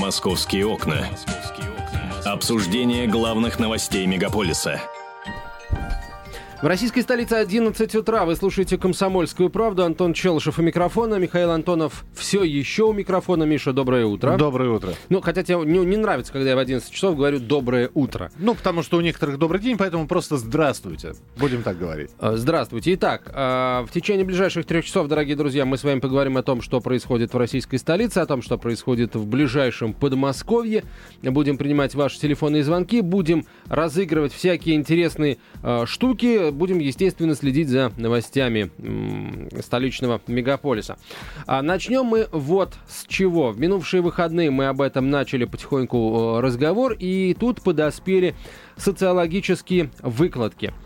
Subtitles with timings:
[0.00, 1.06] Московские окна.
[2.24, 4.80] Обсуждение главных новостей мегаполиса–
[6.62, 8.26] в российской столице 11 утра.
[8.26, 9.82] Вы слушаете «Комсомольскую правду».
[9.82, 11.14] Антон Челышев у микрофона.
[11.14, 13.44] Михаил Антонов все еще у микрофона.
[13.44, 14.36] Миша, доброе утро.
[14.36, 14.92] Доброе утро.
[15.08, 18.30] Ну, хотя тебе не, не нравится, когда я в 11 часов говорю «доброе утро».
[18.36, 21.14] Ну, потому что у некоторых добрый день, поэтому просто здравствуйте.
[21.38, 22.10] Будем так говорить.
[22.18, 22.92] А, здравствуйте.
[22.92, 26.60] Итак, а, в течение ближайших трех часов, дорогие друзья, мы с вами поговорим о том,
[26.60, 30.84] что происходит в российской столице, о том, что происходит в ближайшем Подмосковье.
[31.22, 37.92] Будем принимать ваши телефонные звонки, будем разыгрывать всякие интересные а, штуки, будем, естественно, следить за
[37.96, 38.70] новостями
[39.60, 40.98] столичного мегаполиса.
[41.46, 43.50] А начнем мы вот с чего.
[43.50, 48.34] В минувшие выходные мы об этом начали потихоньку э, разговор, и тут подоспели
[48.76, 50.72] социологические выкладки–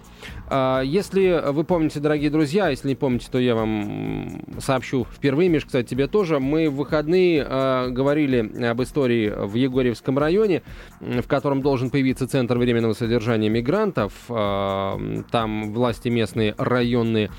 [0.84, 5.86] если вы помните, дорогие друзья, если не помните, то я вам сообщу впервые, Миш, кстати,
[5.86, 6.38] тебе тоже.
[6.38, 10.62] Мы в выходные э, говорили об истории в Егорьевском районе,
[11.00, 14.12] в котором должен появиться центр временного содержания мигрантов.
[14.28, 17.30] Там власти местные, районные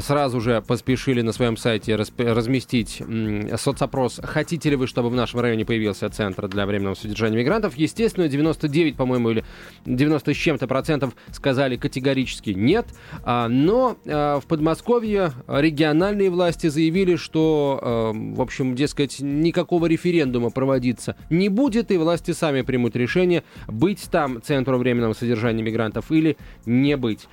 [0.00, 3.02] сразу же поспешили на своем сайте разместить
[3.56, 8.28] соцопрос «Хотите ли вы, чтобы в нашем районе появился центр для временного содержания мигрантов?» Естественно,
[8.28, 9.44] 99, по-моему, или
[9.86, 12.86] 90 с чем-то процентов сказали категорически нет.
[13.24, 20.50] А, но а, в Подмосковье региональные власти заявили, что, а, в общем, дескать, никакого референдума
[20.50, 26.36] проводиться не будет, и власти сами примут решение, быть там центром временного содержания мигрантов или
[26.66, 27.28] не быть.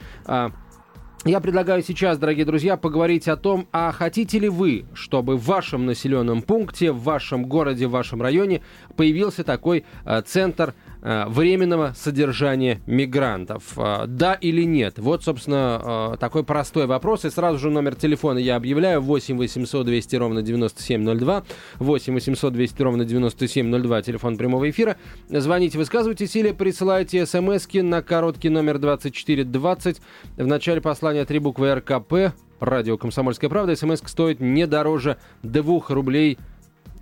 [1.26, 5.86] Я предлагаю сейчас, дорогие друзья, поговорить о том, а хотите ли вы, чтобы в вашем
[5.86, 8.62] населенном пункте, в вашем городе, в вашем районе
[8.96, 13.78] появился такой э, центр временного содержания мигрантов.
[13.78, 15.00] Э, да или нет?
[15.00, 17.26] Вот, собственно, э, такой простой вопрос.
[17.26, 19.02] И сразу же номер телефона я объявляю.
[19.02, 21.44] 8 800 200 ровно 9702.
[21.80, 24.02] 8 800 200 ровно 9702.
[24.02, 24.98] Телефон прямого эфира.
[25.30, 30.02] Звоните, высказывайтесь или присылайте смс на короткий номер 2420.
[30.38, 32.34] В начале послания три буквы РКП.
[32.60, 33.76] Радио «Комсомольская правда».
[33.76, 36.38] СМС стоит не дороже 2 рублей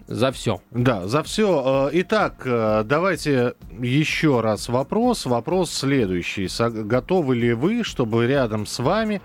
[0.08, 0.62] за все.
[0.72, 1.90] Да, за все.
[1.92, 5.26] Э, итак, э, давайте еще раз вопрос.
[5.26, 6.48] Вопрос следующий.
[6.84, 9.22] Готовы ли вы, чтобы рядом с вами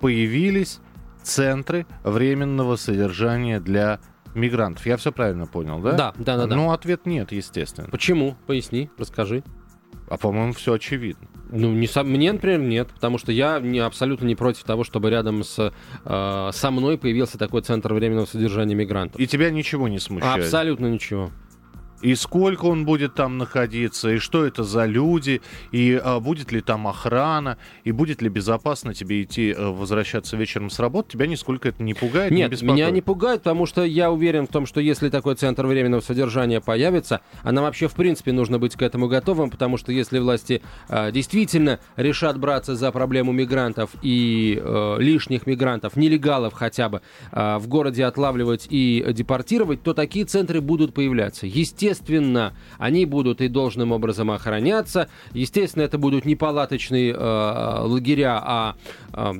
[0.00, 0.80] появились
[1.22, 4.00] центры временного содержания для
[4.34, 4.86] мигрантов?
[4.86, 5.92] Я все правильно понял, да?
[5.92, 6.46] Да, да, да.
[6.46, 6.56] да.
[6.56, 7.88] Ну, ответ нет, естественно.
[7.90, 8.36] Почему?
[8.46, 9.44] Поясни, расскажи.
[10.08, 11.28] А по-моему, все очевидно.
[11.52, 12.02] Ну, не со...
[12.02, 15.72] мне, например, нет, потому что я не, абсолютно не против того, чтобы рядом с,
[16.04, 19.20] э, со мной появился такой центр временного содержания мигрантов.
[19.20, 20.44] И тебя ничего не смущает?
[20.44, 21.30] Абсолютно ничего
[22.02, 25.40] и сколько он будет там находиться, и что это за люди,
[25.70, 30.68] и а, будет ли там охрана, и будет ли безопасно тебе идти а, возвращаться вечером
[30.68, 32.32] с работы, тебя нисколько это не пугает?
[32.32, 35.64] Нет, не меня не пугает, потому что я уверен в том, что если такой центр
[35.66, 39.92] временного содержания появится, а нам вообще в принципе нужно быть к этому готовым, потому что
[39.92, 46.88] если власти а, действительно решат браться за проблему мигрантов и а, лишних мигрантов, нелегалов хотя
[46.88, 51.46] бы, а, в городе отлавливать и депортировать, то такие центры будут появляться.
[51.46, 55.08] Естественно, Естественно, они будут и должным образом охраняться.
[55.32, 58.76] Естественно, это будут не палаточные э, лагеря, а
[59.12, 59.32] э,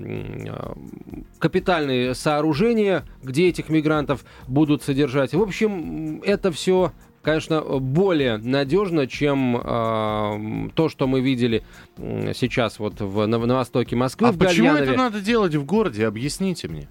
[1.38, 5.32] капитальные сооружения, где этих мигрантов будут содержать.
[5.32, 6.92] В общем, это все
[7.22, 11.62] конечно, более надежно, чем э, то, что мы видели
[11.96, 14.28] сейчас вот в, на, на востоке Москвы.
[14.28, 16.06] А почему это надо делать в городе?
[16.06, 16.88] Объясните мне.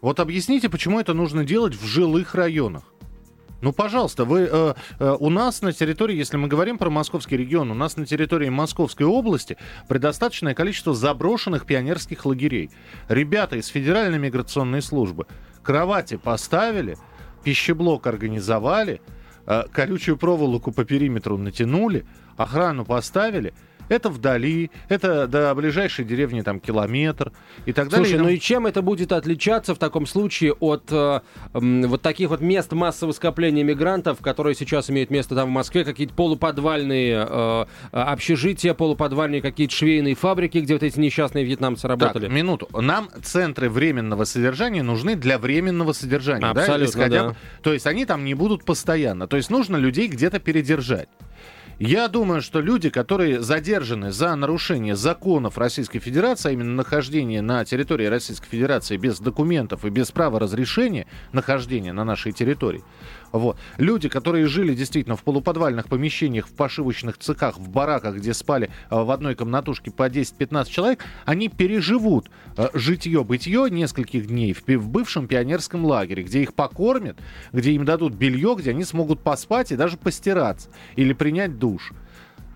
[0.00, 2.84] Вот объясните, почему это нужно делать в жилых районах.
[3.62, 7.70] Ну, пожалуйста, вы э, э, у нас на территории, если мы говорим про московский регион,
[7.70, 9.56] у нас на территории Московской области
[9.88, 12.70] предостаточное количество заброшенных пионерских лагерей.
[13.08, 15.26] Ребята из Федеральной миграционной службы
[15.62, 16.98] кровати поставили,
[17.44, 19.00] пищеблок организовали,
[19.46, 22.04] э, колючую проволоку по периметру натянули,
[22.36, 23.54] охрану поставили–
[23.88, 27.32] это вдали, это до ближайшей деревни там километр
[27.64, 28.06] и так далее.
[28.06, 31.20] Слушай, ну и чем это будет отличаться в таком случае от э,
[31.54, 35.84] э, вот таких вот мест массового скопления мигрантов, которые сейчас имеют место там в Москве,
[35.84, 42.24] какие-то полуподвальные э, общежития, полуподвальные какие-то швейные фабрики, где вот эти несчастные вьетнамцы работали?
[42.24, 42.68] Так, минуту.
[42.72, 46.46] Нам центры временного содержания нужны для временного содержания.
[46.46, 46.84] Абсолютно, да?
[46.84, 47.28] Исходя...
[47.28, 47.36] да.
[47.62, 49.26] То есть они там не будут постоянно.
[49.26, 51.08] То есть нужно людей где-то передержать.
[51.78, 57.62] Я думаю, что люди, которые задержаны за нарушение законов Российской Федерации, а именно нахождение на
[57.66, 62.82] территории Российской Федерации без документов и без права разрешения нахождения на нашей территории,
[63.32, 63.58] Вот.
[63.76, 68.96] Люди, которые жили действительно в полуподвальных помещениях, в пошивочных цехах, в бараках, где спали э,
[69.02, 75.84] в одной комнатушке по 10-15 человек, они переживут э, житье-бытие нескольких дней в, бывшем пионерском
[75.84, 77.18] лагере, где их покормят,
[77.52, 81.92] где им дадут белье, где они смогут поспать и даже постираться или принять душ.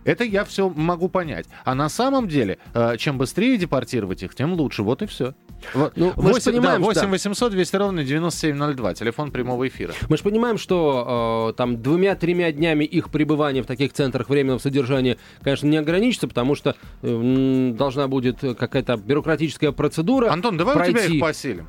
[0.05, 1.47] Это я все могу понять.
[1.65, 4.83] А на самом деле, э, чем быстрее депортировать их, тем лучше.
[4.83, 5.35] Вот и все.
[5.75, 9.95] Ну, 8, понимаем, да, 8 800 200 ровно 9702, телефон прямого эфира.
[10.09, 15.19] Мы же понимаем, что э, там двумя-тремя днями их пребывания в таких центрах временного содержания,
[15.43, 20.93] конечно, не ограничится, потому что э, должна будет какая-то бюрократическая процедура Антон, давай пройти.
[20.93, 21.69] у тебя их поселим.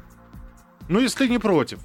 [0.90, 1.80] Ну, если ты не против.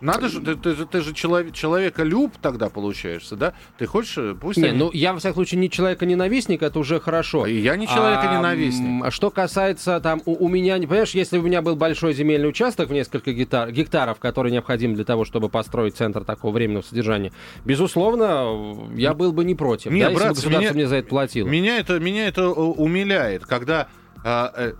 [0.00, 3.54] Надо же, ты, ты, ты же человек, человека люб тогда получаешься, да?
[3.78, 4.58] Ты хочешь, э, пусть...
[4.58, 4.78] Не, они...
[4.78, 7.46] ну я, во всяком случае, не человека-ненавистник, это уже хорошо.
[7.46, 9.04] И я не человека-ненавистник.
[9.04, 12.90] А, что касается там, у, у меня, понимаешь, если у меня был большой земельный участок
[12.90, 17.32] в несколько гектар, гектаров, который необходим для того, чтобы построить центр такого временного содержания,
[17.64, 20.96] безусловно, я был бы не против, Нет, да, брат, если бы государство меня, мне за
[20.96, 21.48] это платило.
[21.48, 23.88] Меня это, меня это э, умиляет, когда
[24.24, 24.72] а, э,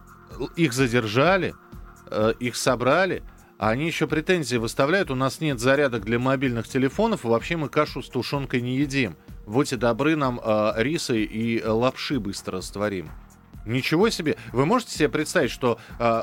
[0.56, 1.54] их задержали,
[2.10, 3.22] э, их собрали,
[3.58, 7.68] а они еще претензии выставляют, у нас нет зарядок для мобильных телефонов, и вообще мы
[7.68, 9.16] кашу с тушенкой не едим.
[9.46, 13.10] Будьте добры, нам э, рисы и лапши быстро растворим.
[13.66, 14.36] Ничего себе.
[14.52, 16.22] Вы можете себе представить, что э,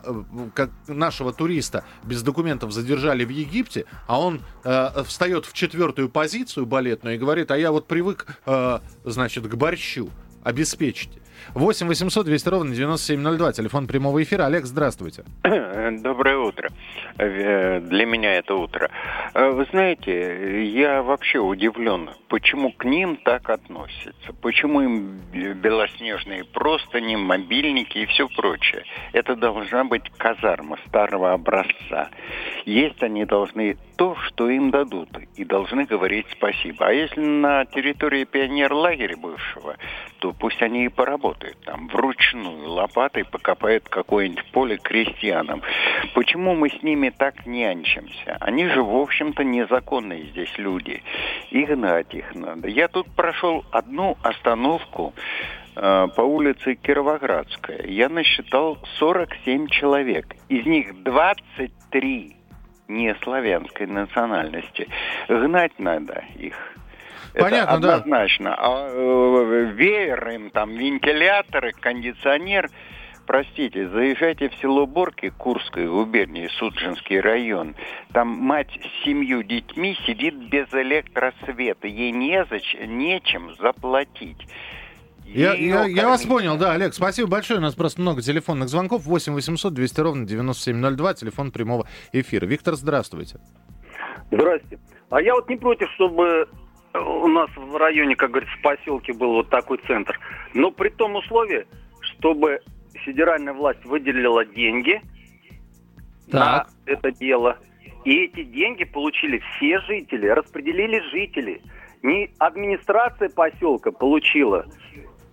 [0.55, 6.65] как нашего туриста без документов задержали в Египте, а он э, встает в четвертую позицию
[6.65, 10.09] балетную и говорит, а я вот привык, э, значит, к борщу.
[10.43, 11.21] Обеспечьте.
[11.53, 14.45] 8 800 200 ровно 9702, телефон прямого эфира.
[14.45, 15.23] Олег, здравствуйте.
[15.43, 16.69] Доброе утро.
[17.17, 18.89] Э, для меня это утро.
[19.33, 24.33] Э, вы знаете, я вообще удивлен, почему к ним так относятся.
[24.41, 28.83] Почему им белоснежные простыни, мобильники и все прочее.
[29.13, 32.09] Это должна быть казарма старого образца.
[32.65, 36.87] Есть они должны то, что им дадут, и должны говорить спасибо.
[36.87, 39.77] А если на территории пионер-лагеря бывшего,
[40.19, 45.61] то пусть они и поработают там, вручную лопатой покопают какое-нибудь поле крестьянам.
[46.13, 48.37] Почему мы с ними так нянчимся?
[48.39, 51.01] Они же, в общем-то, незаконные здесь люди.
[51.51, 52.67] И гнать их надо.
[52.67, 55.13] Я тут прошел одну остановку
[55.75, 57.85] э, по улице Кировоградская.
[57.87, 60.35] Я насчитал 47 человек.
[60.49, 62.35] Из них 23
[62.87, 64.87] не славянской национальности.
[65.27, 66.55] Гнать надо их.
[67.39, 68.49] Понятно, Это однозначно.
[68.51, 68.57] Да.
[68.59, 72.69] А э, веер им, там, вентиляторы, кондиционер.
[73.25, 77.75] Простите, заезжайте в село Борки Курской губернии, Суджинский район.
[78.13, 81.87] Там мать с семью детьми сидит без электросвета.
[81.87, 84.47] Ей незачем, нечем заплатить.
[85.25, 87.59] Я, я, я вас понял, да, Олег, спасибо большое.
[87.59, 89.05] У нас просто много телефонных звонков.
[89.05, 92.45] 8 800 200 ровно 9702, телефон прямого эфира.
[92.45, 93.39] Виктор, здравствуйте.
[94.31, 94.79] Здравствуйте.
[95.09, 96.47] А я вот не против, чтобы
[96.99, 100.19] у нас в районе, как говорится, в поселке был вот такой центр.
[100.53, 101.65] Но при том условии,
[102.01, 102.59] чтобы
[102.93, 105.01] федеральная власть выделила деньги
[106.31, 106.67] так.
[106.85, 107.57] на это дело.
[108.03, 111.61] И эти деньги получили все жители, распределили жители.
[112.03, 114.65] Не администрация поселка получила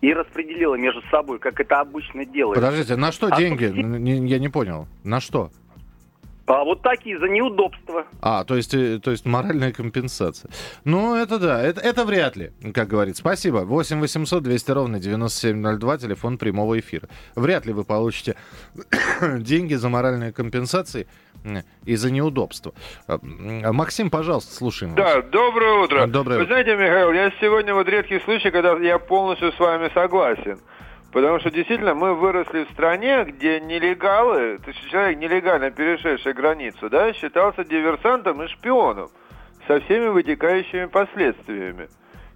[0.01, 2.61] и распределила между собой, как это обычно делается.
[2.61, 3.67] Подождите, на что а деньги?
[3.67, 4.27] Все...
[4.27, 4.89] Я не понял.
[5.05, 5.51] На что?
[6.55, 8.07] А вот такие за неудобства.
[8.21, 10.51] А, то есть, э, то есть моральная компенсация.
[10.85, 13.17] Ну, это да, это, это вряд ли, как говорит.
[13.17, 13.59] Спасибо.
[13.59, 17.09] 8 800 200 ровно 9702, телефон прямого эфира.
[17.37, 18.37] Вряд ли вы получите
[19.23, 21.07] деньги за моральные компенсации
[21.85, 22.73] и за неудобства.
[23.07, 25.15] А, Максим, пожалуйста, слушаем вас.
[25.15, 26.07] Да, доброе утро.
[26.07, 30.59] Доброе Вы знаете, Михаил, я сегодня вот редкий случай, когда я полностью с вами согласен.
[31.13, 36.89] Потому что действительно мы выросли в стране, где нелегалы, то есть человек нелегально перешедший границу,
[36.89, 39.11] да, считался диверсантом и шпионом
[39.67, 41.89] со всеми вытекающими последствиями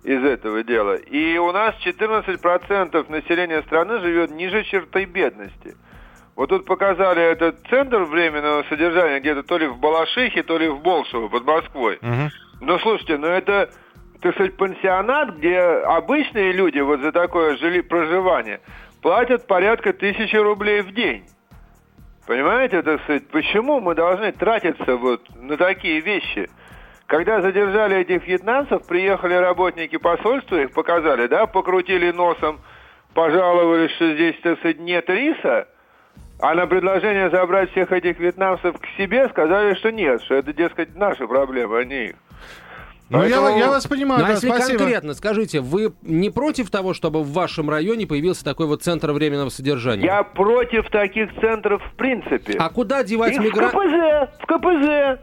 [0.04, 0.94] из этого дела.
[0.96, 5.74] И у нас 14% населения страны живет ниже черты бедности.
[6.36, 10.82] Вот тут показали этот центр временного содержания где-то то ли в Балашихе, то ли в
[10.82, 11.98] Болшево под Москвой.
[12.02, 12.30] Угу.
[12.60, 13.70] Ну, слушайте, ну это
[14.20, 18.60] так сказать, пансионат, где обычные люди вот за такое жили проживание
[19.02, 21.24] платят порядка тысячи рублей в день.
[22.26, 26.50] Понимаете, так сказать, почему мы должны тратиться вот на такие вещи?
[27.06, 32.58] Когда задержали этих вьетнамцев, приехали работники посольства, их показали, да, покрутили носом,
[33.14, 35.68] пожаловались, что здесь, так сказать, нет риса,
[36.40, 40.96] а на предложение забрать всех этих вьетнамцев к себе сказали, что нет, что это, дескать,
[40.96, 42.16] наши проблемы, а не их.
[43.08, 43.48] Ну, Поэтому...
[43.50, 44.78] я, я вас понимаю, ну, да, если спасибо.
[44.78, 49.48] конкретно, скажите, вы не против того, чтобы в вашем районе появился такой вот центр временного
[49.48, 50.04] содержания?
[50.04, 52.58] Я против таких центров в принципе.
[52.58, 53.80] А куда девать мигрантов?
[53.80, 55.22] В КПЗ,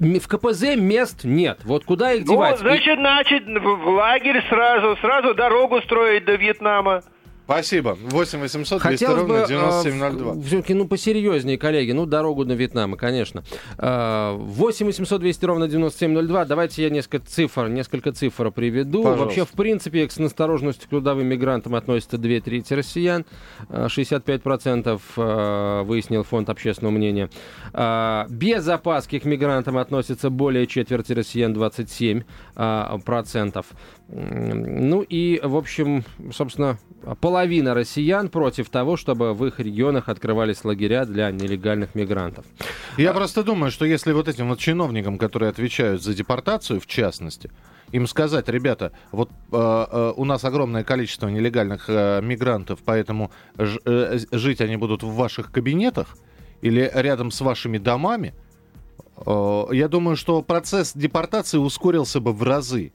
[0.00, 0.24] в КПЗ.
[0.24, 1.60] в КПЗ мест нет.
[1.64, 2.58] Вот куда их Ну, девать?
[2.58, 7.02] значит, значит, в в лагерь сразу, сразу дорогу строить до Вьетнама.
[7.44, 7.98] Спасибо.
[8.00, 10.42] 8 800 200 Хотелось ровно бы 9702.
[10.42, 11.92] все-таки, ну, посерьезнее, коллеги.
[11.92, 13.42] Ну, дорогу на Вьетнам, конечно.
[13.78, 16.44] А, 8 800 200 ровно 9702.
[16.44, 19.02] Давайте я несколько цифр, несколько цифр приведу.
[19.02, 19.24] Пожалуйста.
[19.24, 23.26] Вообще, в принципе, к настороженности к трудовым мигрантам относятся две трети россиян.
[23.68, 27.28] А, 65% а, выяснил фонд общественного мнения.
[27.74, 32.24] А, Без опаски к мигрантам относятся более четверти россиян, 27%.
[32.56, 33.66] а, процентов.
[34.08, 36.78] Ну и, в общем, собственно,
[37.20, 42.44] половина россиян против того, чтобы в их регионах открывались лагеря для нелегальных мигрантов.
[42.98, 47.50] Я просто думаю, что если вот этим вот чиновникам, которые отвечают за депортацию, в частности,
[47.90, 49.56] им сказать, ребята, вот э,
[49.90, 55.14] э, у нас огромное количество нелегальных э, мигрантов, поэтому ж- э, жить они будут в
[55.14, 56.16] ваших кабинетах
[56.62, 58.34] или рядом с вашими домами,
[59.26, 62.92] э, я думаю, что процесс депортации ускорился бы в разы.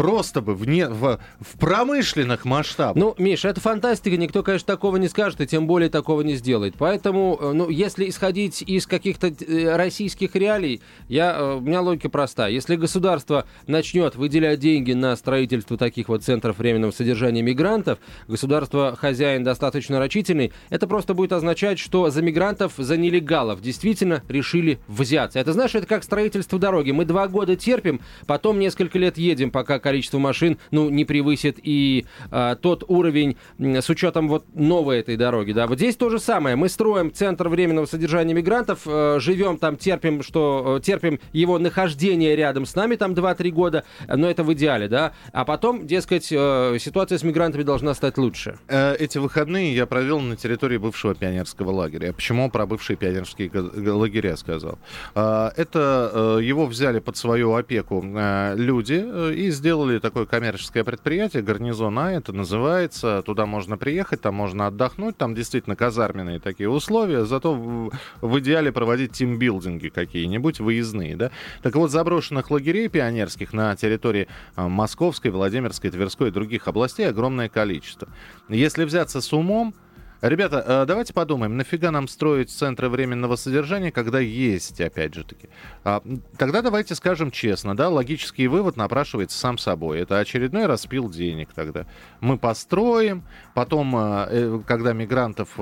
[0.00, 2.96] Просто бы вне, в, в промышленных масштабах.
[2.96, 6.74] Ну, Миша, это фантастика, никто, конечно, такого не скажет, и тем более такого не сделает.
[6.78, 12.08] Поэтому, э, ну, если исходить из каких-то э, российских реалий, я, э, у меня логика
[12.08, 12.48] проста.
[12.48, 19.44] Если государство начнет выделять деньги на строительство таких вот центров временного содержания мигрантов, государство хозяин
[19.44, 25.38] достаточно рачительный, это просто будет означать, что за мигрантов, за нелегалов действительно решили взяться.
[25.38, 26.90] Это, знаешь, это как строительство дороги.
[26.90, 32.06] Мы два года терпим, потом несколько лет едем, пока количество машин, ну, не превысит и
[32.30, 35.66] а, тот уровень с учетом вот новой этой дороги, да.
[35.66, 36.54] Вот здесь то же самое.
[36.54, 42.36] Мы строим центр временного содержания мигрантов, э, живем там, терпим, что э, терпим его нахождение
[42.36, 45.12] рядом с нами там 2-3 года, но это в идеале, да.
[45.32, 48.58] А потом, дескать, э, ситуация с мигрантами должна стать лучше.
[48.68, 52.12] Э, Эти выходные я провел на территории бывшего пионерского лагеря.
[52.12, 53.50] Почему про бывшие пионерские
[53.92, 54.78] лагеря сказал?
[55.16, 60.84] А, Это э, его взяли под свою опеку э, люди э, и сделали такое коммерческое
[60.84, 63.22] предприятие, гарнизон А это называется.
[63.24, 68.72] Туда можно приехать, там можно отдохнуть, там действительно казарменные такие условия, зато в, в идеале
[68.72, 71.30] проводить тимбилдинги какие-нибудь, выездные, да.
[71.62, 77.48] Так вот, заброшенных лагерей пионерских на территории а, Московской, Владимирской, Тверской и других областей огромное
[77.48, 78.08] количество.
[78.48, 79.74] Если взяться с умом,
[80.20, 85.48] Ребята, э, давайте подумаем, нафига нам строить центры временного содержания, когда есть, опять же таки.
[85.82, 86.02] А,
[86.36, 90.00] Тогда давайте скажем честно, да, логический вывод напрашивается сам собой.
[90.00, 91.86] Это очередной распил денег тогда.
[92.20, 93.22] Мы построим,
[93.54, 95.58] потом, э, э, когда мигрантов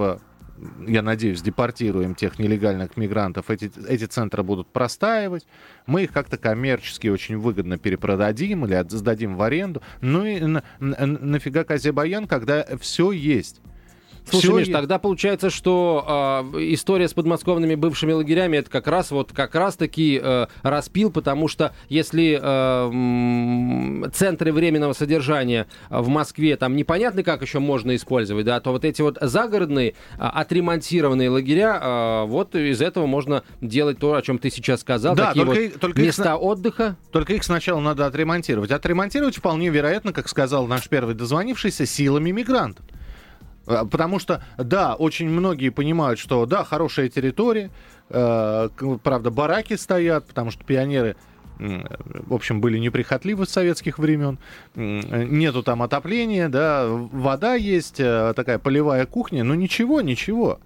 [0.88, 5.46] я надеюсь, депортируем тех нелегальных мигрантов, эти, эти центры будут простаивать,
[5.86, 9.82] мы их как-то коммерчески очень выгодно перепродадим или сдадим в аренду.
[10.00, 13.60] Ну и на- на- нафига Казебаян, когда все есть.
[14.30, 19.32] Слушай, Миш, тогда получается, что а, история с подмосковными бывшими лагерями это как раз вот
[19.32, 26.76] как раз таки э, распил, потому что если э, центры временного содержания в Москве там
[26.76, 32.24] непонятно как еще можно использовать, да, то вот эти вот загородные а, отремонтированные лагеря, а,
[32.26, 35.66] вот из этого можно делать то, о чем ты сейчас сказал, Да, такие только вот
[35.76, 36.96] и- только их места отдыха.
[37.12, 38.70] Только их сначала надо отремонтировать.
[38.70, 42.84] Отремонтировать вполне вероятно, как сказал наш первый дозвонившийся, силами мигрантов.
[43.68, 47.70] А, Потому что, да, очень многие понимают, что, да, хорошая территория,
[48.08, 48.68] э,
[49.02, 51.16] правда, бараки стоят, потому что пионеры,
[51.58, 54.38] в общем, были неприхотливы с советских времен,
[54.74, 60.60] нету там отопления, да, вода есть, э, такая полевая кухня, но ничего, ничего.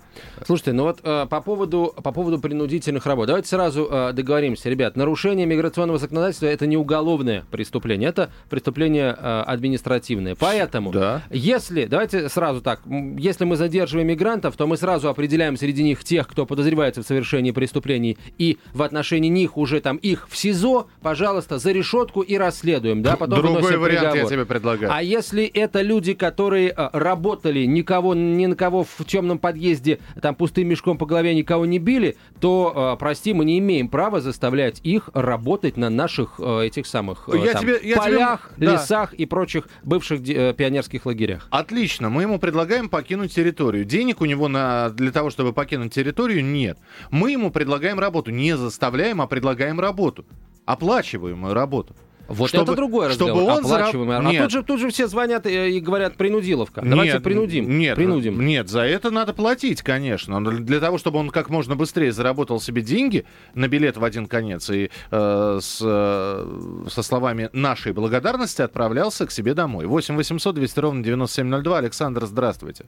[0.47, 3.29] Слушайте, ну вот э, по, поводу, по поводу принудительных работ.
[3.29, 4.97] Давайте сразу э, договоримся, ребят.
[4.97, 10.35] Нарушение миграционного законодательства это не уголовное преступление, это преступление э, административное.
[10.35, 11.23] Поэтому, Да.
[11.31, 12.83] если, давайте сразу так,
[13.19, 17.51] если мы задерживаем мигрантов, то мы сразу определяем среди них тех, кто подозревается в совершении
[17.53, 23.03] преступлений, и в отношении них уже там их в СИЗО, пожалуйста, за решетку и расследуем,
[23.03, 24.31] да, потом Другой вариант я приговор.
[24.31, 24.93] тебе предлагаю.
[24.93, 30.35] А если это люди, которые э, работали, никого, ни на кого в темном подъезде, там
[30.35, 34.81] пустым мешком по голове никого не били, то, э, прости, мы не имеем права заставлять
[34.83, 38.73] их работать на наших э, этих самых Я там, тебе- я тебе- полях, да.
[38.73, 41.49] лесах и прочих бывших пионерских лагерях.
[41.51, 43.85] Отлично, мы ему предлагаем покинуть территорию.
[43.85, 46.79] Денег у него на, для того, чтобы покинуть территорию, нет.
[47.11, 48.31] Мы ему предлагаем работу.
[48.31, 50.25] Не заставляем, а предлагаем работу.
[50.65, 51.95] Оплачиваемую работу.
[52.29, 53.53] Вот Чтобы- это другой чтобы разговор.
[53.59, 54.17] он зараб- Оплачиваемый.
[54.17, 54.43] А Нет.
[54.45, 56.81] тут же, тут же все звонят э, и говорят принудиловка.
[56.83, 57.79] Давайте Нет, принудим.
[57.79, 58.41] Нет, принудим.
[58.41, 60.39] нет, за это надо платить, конечно.
[60.39, 64.29] Но Для того, чтобы он как можно быстрее заработал себе деньги на билет в один
[64.29, 69.85] конец и э, с, э, со словами нашей благодарности отправлялся к себе домой.
[69.87, 71.79] 8 800 200 ровно 9702.
[71.79, 72.87] Александр, здравствуйте.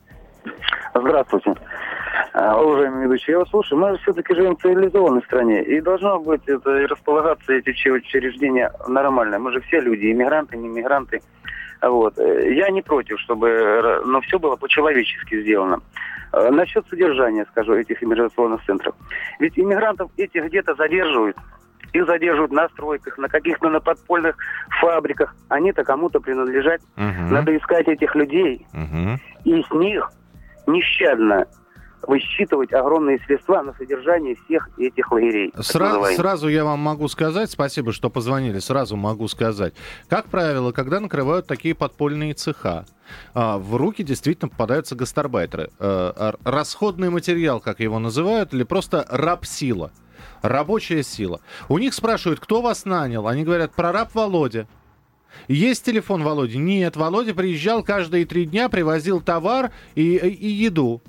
[0.95, 1.55] Здравствуйте.
[2.35, 3.79] А, уважаемый ведущий, я вас слушаю.
[3.79, 9.39] Мы все-таки живем в цивилизованной стране, и должно быть это и располагаться эти учреждения нормально.
[9.39, 11.23] Мы же все люди, иммигранты, не иммигранты.
[11.81, 12.19] Вот.
[12.19, 15.79] Я не против, чтобы, но все было по-человечески сделано.
[16.33, 18.97] А, насчет содержания, скажу, этих иммиграционных центров.
[19.39, 21.37] Ведь иммигрантов этих где-то задерживают,
[21.93, 24.35] их задерживают на стройках, на каких-то на подпольных
[24.81, 25.37] фабриках.
[25.51, 26.81] Они-то кому-то принадлежат.
[26.97, 27.33] Мгм.
[27.33, 29.21] Надо искать этих людей Мгм.
[29.45, 30.11] и с них
[30.67, 31.47] нещадно
[32.07, 35.51] высчитывать огромные средства на содержание всех этих лагерей.
[35.57, 39.75] Сра- сразу я вам могу сказать, спасибо, что позвонили, сразу могу сказать.
[40.09, 42.87] Как правило, когда накрывают такие подпольные цеха,
[43.35, 45.71] а, в руки действительно попадаются гастарбайтеры.
[45.79, 49.93] Э, Расходный материал, как его называют, или просто раб-сила.
[50.43, 51.41] Рабочая сила.
[51.69, 53.27] У них спрашивают, кто вас нанял?
[53.27, 54.69] Они говорят, прораб Володя.
[55.49, 56.59] Есть телефон Володи?
[56.59, 61.03] Нет, Володя приезжал каждые три дня, привозил товар и, и еду.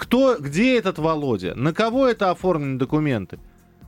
[0.00, 1.54] Кто, где этот Володя?
[1.54, 3.38] На кого это оформлены документы?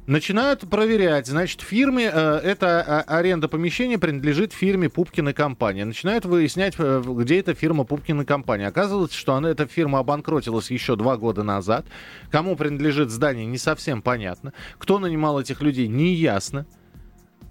[0.06, 5.86] Начинают проверять, значит, фирме, э, эта а, аренда помещения принадлежит фирме Пупкина компания.
[5.86, 8.66] Начинают выяснять, э, где эта фирма Пупкина компания.
[8.66, 11.86] Оказывается, что она, эта фирма обанкротилась еще два года назад.
[12.30, 14.52] Кому принадлежит здание, не совсем понятно.
[14.76, 16.66] Кто нанимал этих людей, не ясно.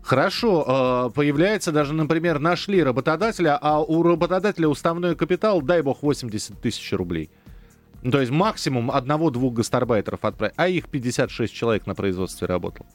[0.04, 6.62] Хорошо, э, появляется даже, например, нашли работодателя, а у работодателя уставной капитал, дай бог, 80
[6.62, 7.32] тысяч рублей.
[8.04, 12.88] Ну, То есть максимум одного-двух гастарбайтеров отправить, а их 56 человек на производстве работало.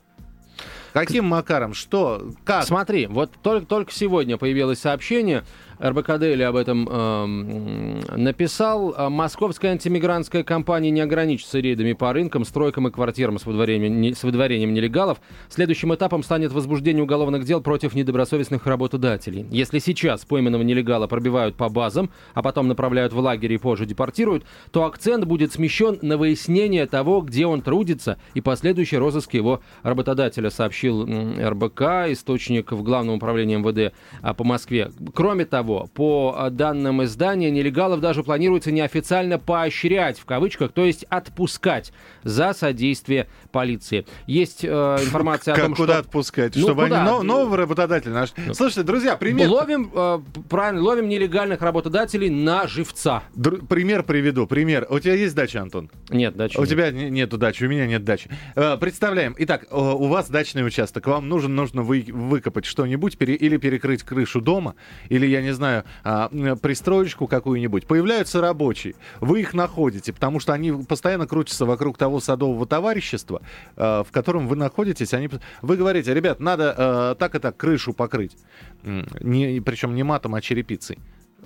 [0.92, 1.74] Каким макаром?
[1.74, 2.32] Что?
[2.44, 2.64] Как?
[2.64, 5.44] Смотри, вот только, только сегодня появилось сообщение,
[5.80, 8.94] РБК Дейли об этом эм, написал.
[8.96, 14.14] А, Московская антимигрантская компания не ограничится рейдами по рынкам, стройкам и квартирам с выдворением, не-
[14.14, 15.20] с выдворением нелегалов.
[15.48, 19.46] Следующим этапом станет возбуждение уголовных дел против недобросовестных работодателей.
[19.50, 24.44] Если сейчас пойманного нелегала пробивают по базам, а потом направляют в лагерь и позже депортируют,
[24.70, 30.50] то акцент будет смещен на выяснение того, где он трудится, и последующий розыск его работодателя,
[30.50, 34.90] сообщил РБК, источник в Главном управлении МВД а, по Москве.
[35.14, 41.04] Кроме того, по а, данным издания, нелегалов даже планируется неофициально поощрять, в кавычках, то есть
[41.08, 41.92] отпускать
[42.24, 44.06] за содействие полиции.
[44.26, 46.00] Есть э, информация о Как, том, куда что...
[46.00, 46.56] отпускать?
[46.56, 47.00] Ну, Чтобы куда?
[47.02, 48.54] они нов- нового работодателя нашли.
[48.54, 50.18] Слушайте, друзья, пример, Ловим, э,
[50.48, 53.22] правильно, ловим нелегальных работодателей на живца.
[53.34, 54.46] Др- пример приведу.
[54.46, 54.86] Пример.
[54.90, 55.90] У тебя есть дача, Антон?
[56.10, 56.70] Нет, дальше У нет.
[56.70, 58.30] тебя не- нету дачи, у меня нет дачи.
[58.54, 59.34] Э, Представляем.
[59.38, 61.06] Итак, э, у вас дачный участок.
[61.06, 64.74] Вам нужно, нужно вы- выкопать что-нибудь пере- или перекрыть крышу дома,
[65.08, 66.28] или, я не знаю, а,
[66.62, 67.86] пристроечку какую-нибудь.
[67.86, 68.94] Появляются рабочие.
[69.20, 73.42] Вы их находите, потому что они постоянно крутятся вокруг того садового товарищества,
[73.76, 75.12] э, в котором вы находитесь.
[75.14, 75.28] Они...
[75.62, 78.36] Вы говорите, ребят, надо э, так и так крышу покрыть.
[78.84, 80.98] Не, причем не матом, а черепицей.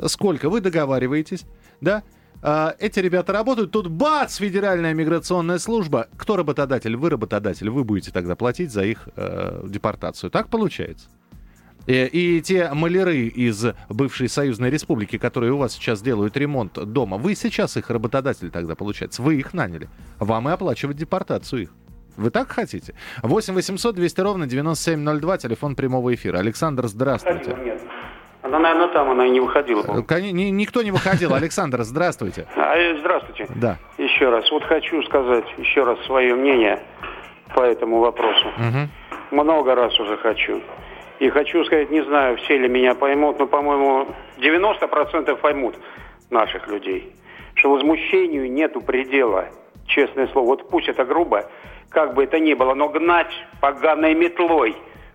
[0.07, 0.51] Сколько?
[0.51, 1.47] Вы договариваетесь,
[1.81, 2.03] да?
[2.43, 6.09] А, эти ребята работают, тут бац, федеральная миграционная служба.
[6.17, 6.97] Кто работодатель?
[6.97, 7.69] Вы работодатель.
[7.69, 10.31] Вы будете тогда платить за их э, депортацию.
[10.31, 11.09] Так получается.
[11.87, 12.05] И,
[12.37, 17.35] и те маляры из бывшей союзной республики, которые у вас сейчас делают ремонт дома, вы
[17.35, 19.23] сейчас их работодатель тогда, получается.
[19.23, 19.89] Вы их наняли.
[20.19, 21.71] Вам и оплачивать депортацию их.
[22.17, 22.95] Вы так хотите?
[23.23, 26.39] 8 800 200 ровно 9702, телефон прямого эфира.
[26.39, 27.57] Александр, здравствуйте.
[27.65, 27.81] Нет.
[28.43, 29.83] Она, наверное, там, она и не выходила.
[29.87, 31.35] Э, кони- ни- никто не выходил.
[31.35, 32.47] Александр, здравствуйте.
[32.57, 33.47] А, э, здравствуйте.
[33.55, 33.79] Да.
[33.99, 34.51] Еще раз.
[34.51, 36.81] Вот хочу сказать еще раз свое мнение
[37.55, 38.49] по этому вопросу.
[39.31, 40.61] Много раз уже хочу.
[41.21, 45.77] И хочу сказать, не знаю, все ли меня поймут, но, по-моему, 90% поймут
[46.31, 47.13] наших людей,
[47.55, 49.49] что возмущению нету предела.
[49.87, 50.47] Честное слово.
[50.47, 51.51] Вот пусть это грубо,
[51.91, 54.75] как бы это ни было, но гнать поганой метлой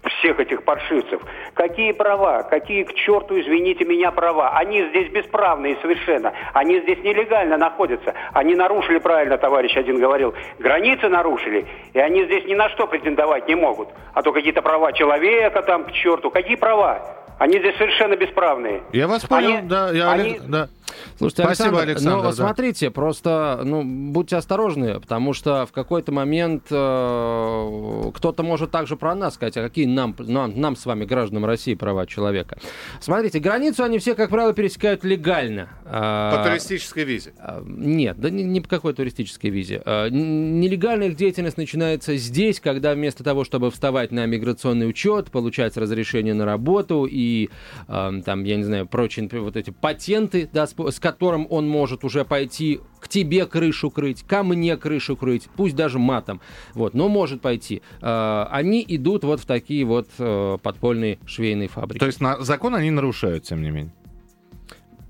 [0.10, 1.22] всех этих паршивцев.
[1.54, 2.44] Какие права?
[2.44, 4.52] Какие к черту, извините меня, права?
[4.58, 6.34] Они здесь бесправные совершенно.
[6.54, 8.14] Они здесь нелегально находятся.
[8.34, 11.66] Они нарушили, правильно товарищ один говорил, границы нарушили.
[11.94, 13.90] И они здесь ни на что претендовать не могут.
[14.14, 16.32] А то какие-то права человека там к черту.
[16.32, 17.02] Какие права?
[17.38, 18.82] Они здесь совершенно бесправные.
[18.94, 20.68] Я вас понял, Они- да, я они- Олег- да.
[21.18, 22.32] Слушайте, Спасибо, Александр, Александр, ну, да.
[22.34, 29.16] смотрите, просто, ну, будьте осторожны, потому что в какой-то момент э, кто-то может также про
[29.16, 32.58] нас сказать, а какие нам, нам, нам с вами, гражданам России, права человека.
[33.00, 35.70] Смотрите, границу они все, как правило, пересекают легально.
[35.84, 37.34] По А, туристической визе.
[37.40, 39.82] а, Нет, да не, не по какой туристической визе.
[39.86, 45.78] А, Нелегальная их деятельность начинается здесь, когда вместо того, чтобы вставать на миграционный учет, получать
[45.78, 47.50] разрешение на работу и
[47.88, 52.26] ам, там, я не знаю, прочие вот эти патенты, да, с, которым он может уже
[52.26, 56.42] пойти к тебе крышу крыть, ко мне крышу крыть, пусть даже матом,
[56.74, 57.82] вот, но может пойти.
[58.02, 62.00] А, Они идут вот в такие вот э, подпольные швейные фабрики.
[62.00, 63.94] То есть на, закон они нарушают, тем не менее.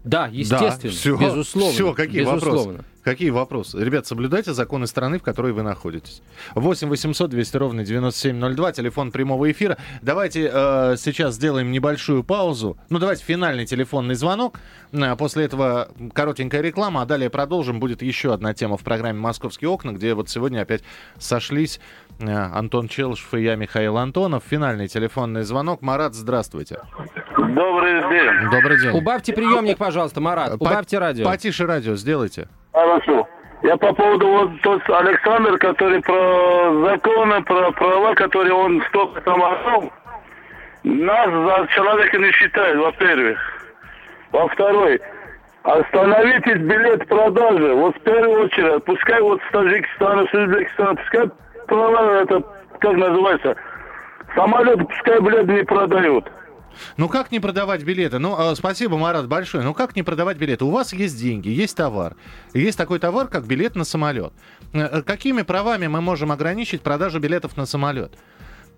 [0.04, 1.72] да, естественно, всё, безусловно.
[1.74, 2.72] всё, какие безусловно.
[2.74, 2.86] вопросы?
[3.06, 3.78] Какие вопросы?
[3.78, 6.24] Ребят, соблюдайте законы страны, в которой вы находитесь.
[6.56, 9.78] 8 800 200 ровно 9702, телефон прямого эфира.
[10.02, 12.80] Давайте э, сейчас сделаем небольшую паузу.
[12.90, 14.60] Ну, давайте финальный телефонный звонок.
[14.92, 17.80] А после этого коротенькая реклама, а далее продолжим.
[17.80, 20.82] Будет еще одна тема в программе «Московские окна», где вот сегодня опять
[21.20, 21.80] сошлись
[22.20, 24.44] Антон Челшев и я, Михаил Антонов.
[24.50, 25.82] Финальный телефонный звонок.
[25.82, 26.80] Марат, здравствуйте.
[27.38, 28.50] Добрый день.
[28.52, 28.92] Добрый день.
[28.98, 30.52] Убавьте приемник, пожалуйста, Марат.
[30.58, 31.26] По- Убавьте радио.
[31.26, 32.48] Потише радио сделайте.
[32.72, 33.28] Хорошо.
[33.64, 39.42] Я по поводу вот тот Александр, который про законы, про права, которые он столько там
[39.44, 39.92] орал,
[40.84, 43.40] нас за человека не считает, во-первых.
[44.32, 45.02] Во-вторых,
[45.64, 47.74] остановитесь билет продажи.
[47.74, 51.30] Вот в первую очередь, пускай вот с Таджикистана, с Узбекистана, пускай
[51.68, 52.42] права, это,
[52.80, 53.56] как называется,
[54.36, 56.26] самолеты пускай билет не продают.
[56.98, 58.20] Ну как не продавать билеты?
[58.20, 59.64] Ну, э, спасибо, Марат, большое.
[59.64, 60.66] Ну как не продавать билеты?
[60.66, 62.16] У вас есть деньги, есть товар.
[62.54, 64.34] Есть такой товар, как билет на самолет.
[64.74, 68.14] Э, э, Какими правами мы можем ограничить продажу билетов на самолет?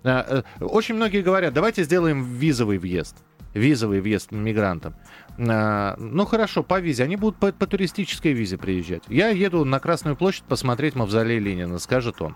[0.03, 3.17] Э, Очень многие говорят, давайте сделаем визовый въезд.
[3.57, 4.93] Визовый въезд мигрантам.
[5.37, 7.03] Э, Ну хорошо, по визе.
[7.03, 9.03] Они будут по, по туристической визе приезжать.
[9.07, 12.35] Я еду на Красную площадь посмотреть мавзолей Ленина, скажет он.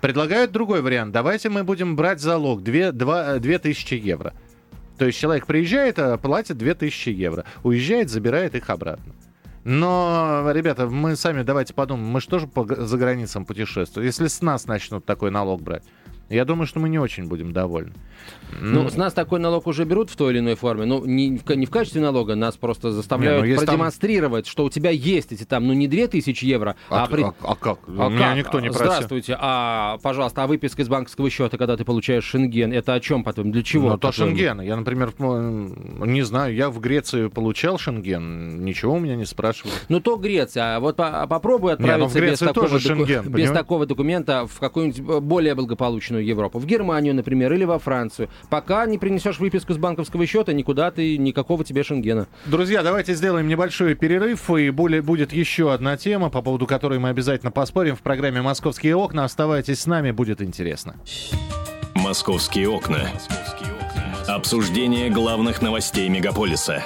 [0.00, 1.12] Предлагают другой вариант.
[1.12, 4.32] Давайте мы будем брать залог 2, 2, 2000 евро.
[4.98, 7.44] То есть человек приезжает, а платит 2000 евро.
[7.62, 9.14] Уезжает, забирает их обратно.
[9.64, 14.06] Но, ребята, мы сами давайте подумаем, мы же по, г- за границам путешествуем?
[14.06, 15.84] Если с нас начнут такой налог брать,
[16.36, 17.92] я думаю, что мы не очень будем довольны.
[18.60, 20.84] Ну, с нас такой налог уже берут в той или иной форме.
[20.84, 24.46] Ну, не, в не в качестве налога, нас просто заставляют Не, ну, если там- продемонстрировать,
[24.46, 27.04] что у тебя есть эти там, ну, не 2000 евро, а...
[27.04, 27.78] А, при- а- а как?
[27.86, 28.36] А Меня как?
[28.36, 28.86] никто не просил.
[28.86, 33.24] Здравствуйте, а, пожалуйста, а выписка из банковского счета, когда ты получаешь шенген, это о чем
[33.24, 33.52] потом?
[33.52, 33.90] Для чего?
[33.90, 34.60] Ну, то шенген.
[34.60, 39.74] Я, например, не знаю, я в Греции получал шенген, ничего у меня не спрашивали.
[39.88, 40.76] Ну, то Греция.
[40.76, 43.56] А вот по- попробуй ну, в отправиться без, такого, Шенген, без понимаешь?
[43.58, 46.58] такого документа в какую-нибудь более благополучную Европу.
[46.58, 48.28] В Германию, например, или во Францию.
[48.48, 52.26] Пока не принесешь выписку с банковского счета, никуда ты, никакого тебе шенгена.
[52.46, 57.08] Друзья, давайте сделаем небольшой перерыв, и более, будет еще одна тема, по поводу которой мы
[57.08, 59.24] обязательно поспорим в программе «Московские окна».
[59.24, 60.96] Оставайтесь с нами, будет интересно.
[61.94, 63.08] «Московские окна».
[64.26, 66.84] Обсуждение главных новостей мегаполиса.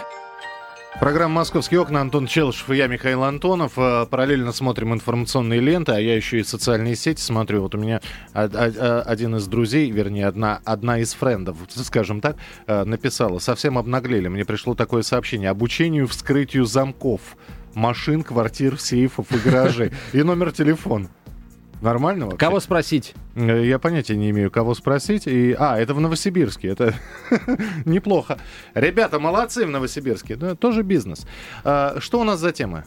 [1.00, 2.00] Программа «Московские окна».
[2.00, 3.72] Антон Челышев и я, Михаил Антонов.
[3.76, 7.62] Э, Параллельно смотрим информационные ленты, а я еще и социальные сети смотрю.
[7.62, 8.00] Вот у меня
[8.32, 12.36] э, один из друзей, вернее, одна, одна из френдов, скажем так,
[12.68, 13.40] э, написала.
[13.40, 14.28] Совсем обнаглели.
[14.28, 15.50] Мне пришло такое сообщение.
[15.50, 17.36] Обучению вскрытию замков
[17.74, 19.92] машин, квартир, сейфов и гаражей.
[20.12, 21.10] И номер телефона.
[21.84, 22.38] Нормально вообще?
[22.38, 23.14] Кого спросить?
[23.36, 25.26] Э, Я понятия не имею, кого спросить.
[25.26, 25.54] И...
[25.58, 26.68] А, это в Новосибирске.
[26.68, 26.94] Это
[27.84, 28.38] неплохо.
[28.74, 30.34] Ребята, молодцы в Новосибирске.
[30.34, 31.26] Это тоже бизнес.
[31.62, 32.84] А, Что у нас за тема?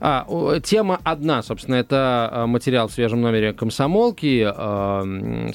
[0.00, 0.26] А,
[0.60, 4.44] тема одна, собственно, это а, материал в свежем номере «Комсомолки».
[4.46, 5.02] А,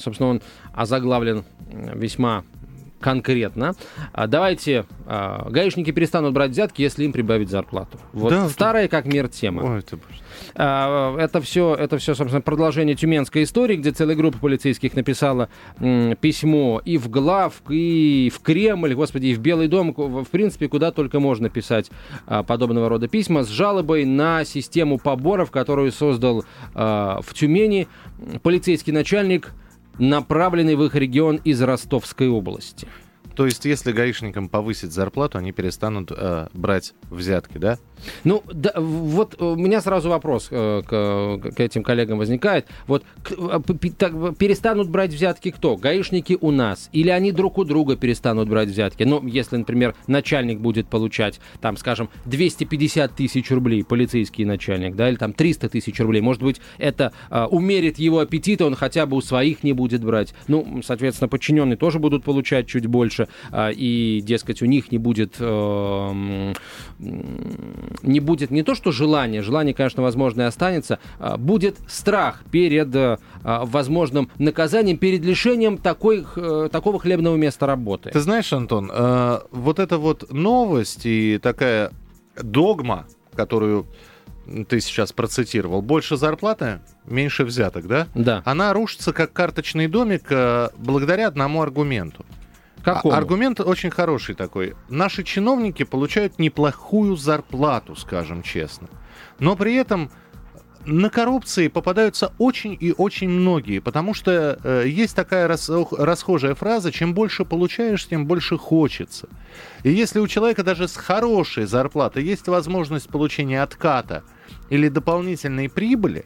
[0.00, 0.42] Собственно, он
[0.74, 1.44] озаглавлен
[1.94, 2.44] весьма
[3.00, 3.74] конкретно.
[4.12, 7.98] А, Давайте, а, гаишники перестанут брать взятки, если им прибавить зарплату.
[8.12, 9.62] Вот Да, старая как мир тема.
[9.62, 9.98] Ой, ты.
[10.54, 15.48] А, Это все, это все, собственно, продолжение тюменской истории, где целая группа полицейских написала
[16.20, 20.92] письмо и в глав, и в Кремль, господи, и в Белый дом, в принципе, куда
[20.92, 21.90] только можно писать
[22.26, 27.88] а, подобного рода письма с жалобой на систему поборов, которую создал а, в Тюмени
[28.42, 29.52] полицейский начальник,
[30.00, 32.88] направленный в их регион из Ростовской области.
[33.36, 37.78] То есть, если гаишникам повысить зарплату, они перестанут э, брать взятки, да?
[38.24, 42.66] Ну, да, вот у меня сразу вопрос э, к, к этим коллегам возникает.
[42.86, 45.76] Вот к- э, п- так, э, перестанут брать взятки кто?
[45.76, 46.88] Гаишники у нас?
[46.92, 49.02] Или они друг у друга перестанут брать взятки?
[49.04, 55.16] Ну, если, например, начальник будет получать, там, скажем, 250 тысяч рублей, полицейский начальник, да, или
[55.16, 59.20] там 300 тысяч рублей, может быть, это э, умерит его аппетит, он хотя бы у
[59.20, 60.34] своих не будет брать.
[60.48, 65.36] Ну, соответственно, подчиненные тоже будут получать чуть больше, э, и, дескать, у них не будет
[65.38, 66.54] э,
[68.02, 72.94] не будет не то что желание, желание, конечно, возможно, и останется, а, будет страх перед
[72.94, 78.10] а, а, возможным наказанием, перед лишением такой, х- такого хлебного места работы.
[78.10, 81.90] Ты знаешь, Антон, э, вот эта вот новость и такая
[82.40, 83.86] догма, которую
[84.68, 88.08] ты сейчас процитировал, больше зарплаты, меньше взяток, да?
[88.14, 88.42] Да.
[88.44, 92.24] Она рушится как карточный домик э, благодаря одному аргументу.
[92.82, 93.14] Какому?
[93.14, 94.74] А- Аргумент очень хороший такой.
[94.88, 98.88] Наши чиновники получают неплохую зарплату, скажем честно.
[99.38, 100.10] Но при этом
[100.86, 106.90] на коррупции попадаются очень и очень многие, потому что э, есть такая рас, расхожая фраза,
[106.90, 109.28] чем больше получаешь, тем больше хочется.
[109.82, 114.24] И если у человека даже с хорошей зарплатой есть возможность получения отката
[114.70, 116.24] или дополнительной прибыли,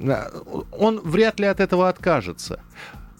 [0.00, 0.14] э,
[0.72, 2.60] он вряд ли от этого откажется.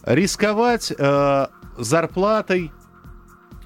[0.07, 2.71] Рисковать э, зарплатой,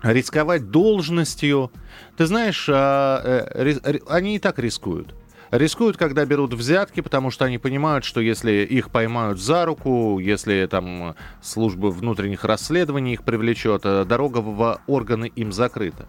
[0.02, 1.70] рисковать должностью,
[2.16, 5.14] ты знаешь, э, э, они и так рискуют.
[5.50, 10.66] Рискуют, когда берут взятки, потому что они понимают, что если их поймают за руку, если
[10.70, 16.08] там служба внутренних расследований их привлечет, э, дорога в органы им закрыта.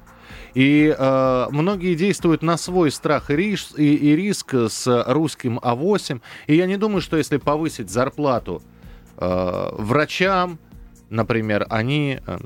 [0.54, 6.22] И э, многие действуют на свой страх и, рис, и, и риск с русским А8.
[6.48, 8.81] И я не думаю, что если повысить зарплату э,
[9.22, 10.60] врачам,
[11.10, 12.38] например, они э,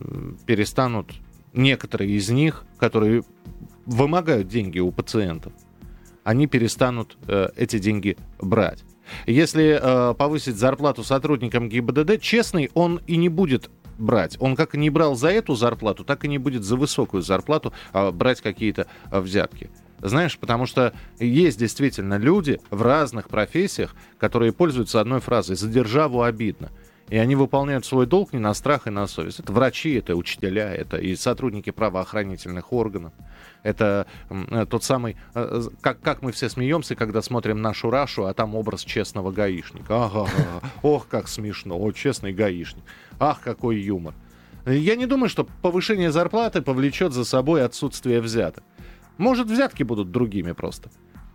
[0.46, 1.14] перестанут,
[1.54, 3.24] некоторые из них, которые
[3.86, 5.54] вымогают деньги у пациентов,
[6.24, 8.84] они перестанут э, эти деньги брать.
[9.28, 14.36] Если э, повысить зарплату сотрудникам ГИБДД, честный он и не будет брать.
[14.40, 18.12] Он как не брал за эту зарплату, так и не будет за высокую зарплату э,
[18.12, 19.70] брать какие-то э, взятки.
[20.02, 26.22] Знаешь, потому что есть действительно люди в разных профессиях, которые пользуются одной фразой «за державу
[26.24, 26.72] обидно».
[27.10, 29.40] И они выполняют свой долг не на страх и на совесть.
[29.40, 33.14] Это врачи, это учителя, это и сотрудники правоохранительных органов.
[33.62, 38.34] Это э, тот самый, э, как, как мы все смеемся, когда смотрим нашу Рашу, а
[38.34, 40.06] там образ честного гаишника.
[40.06, 40.28] Ага,
[40.82, 42.84] ох, как смешно, о, честный гаишник.
[43.20, 44.16] Ах, какой юмор.
[44.66, 48.64] Я не думаю, что повышение зарплаты повлечет за собой отсутствие взяток.
[49.18, 50.90] Может, взятки будут другими просто.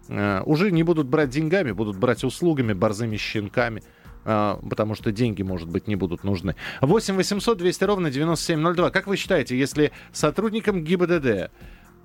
[0.08, 3.82] Э, уже не будут брать деньгами, будут брать услугами, борзыми щенками
[4.24, 6.54] потому что деньги, может быть, не будут нужны.
[6.80, 8.90] 8 800 200 ровно 9702.
[8.90, 11.50] Как вы считаете, если сотрудникам ГИБДД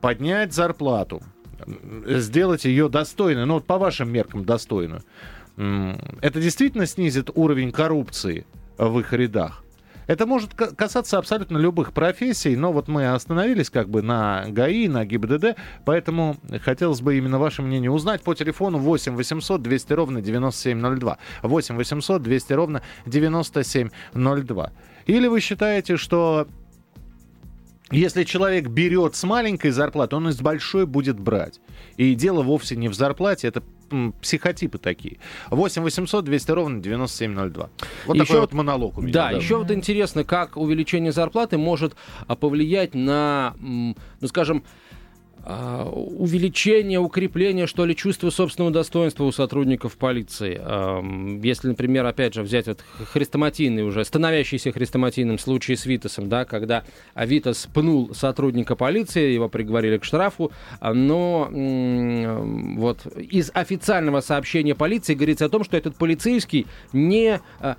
[0.02, 1.22] поднять зарплату,
[2.06, 5.04] сделать ее достойной, ну вот по вашим меркам достойную,
[5.58, 8.46] это действительно снизит уровень коррупции
[8.78, 9.65] в их рядах?
[10.08, 15.06] Это может касаться абсолютно любых профессий, но вот мы остановились как бы на ГАИ, на
[15.06, 21.18] ГИБДД, поэтому хотелось бы именно ваше мнение узнать по телефону 8 800 200 ровно 9702.
[21.44, 24.72] 8 800 200 ровно 9702.
[25.08, 26.48] Или вы считаете, что
[27.92, 31.60] если человек берет с маленькой зарплаты, он из большой будет брать.
[31.98, 33.64] И дело вовсе не в зарплате, это
[34.22, 35.18] психотипы такие.
[35.50, 37.70] 8 800 200 ровно 9702.
[38.06, 39.14] Вот еще такой вот монолог у меня.
[39.14, 41.96] Да, да, еще вот интересно, как увеличение зарплаты может
[42.28, 43.96] а, повлиять на, ну
[44.28, 44.64] скажем,
[45.48, 50.60] а, увеличение, укрепление, что ли, чувства собственного достоинства у сотрудников полиции.
[51.46, 56.84] Если, например, опять же, взять вот хрестоматийный уже, становящийся хрестоматийным случай с Витасом, да, когда
[57.16, 65.46] Витас пнул сотрудника полиции, его приговорили к штрафу, но вот из официального сообщения полиции говорится
[65.46, 67.78] о том, что этот полицейский не, а,